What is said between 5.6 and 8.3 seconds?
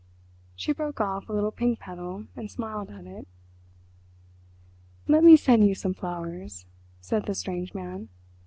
you some flowers," said the strange man.